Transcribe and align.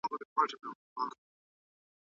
وږمکۍ 0.09 0.69